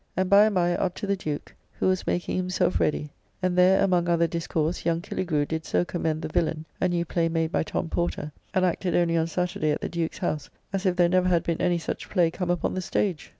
And 0.17 0.31
by 0.31 0.45
and 0.45 0.55
by 0.55 0.73
up 0.73 0.95
to 0.95 1.05
the 1.05 1.15
Duke, 1.15 1.53
who 1.73 1.85
was 1.85 2.07
making 2.07 2.35
himself 2.35 2.79
ready; 2.79 3.11
and 3.43 3.55
there 3.55 3.83
among 3.83 4.09
other 4.09 4.25
discourse 4.25 4.83
young 4.83 4.99
Killigrew 4.99 5.45
did 5.47 5.63
so 5.63 5.85
commend 5.85 6.23
"The 6.23 6.27
Villaine," 6.27 6.65
a 6.81 6.87
new 6.89 7.05
play 7.05 7.29
made 7.29 7.51
by 7.51 7.61
Tom 7.61 7.87
Porter; 7.87 8.31
and 8.51 8.65
acted 8.65 8.95
only 8.95 9.15
on 9.15 9.27
Saturday 9.27 9.69
at 9.73 9.81
the 9.81 9.89
Duke's 9.89 10.17
house, 10.17 10.49
as 10.73 10.87
if 10.87 10.95
there 10.95 11.07
never 11.07 11.27
had 11.29 11.43
been 11.43 11.61
any 11.61 11.77
such 11.77 12.09
play 12.09 12.31
come 12.31 12.49
upon 12.49 12.73
the 12.73 12.81
stage. 12.81 13.29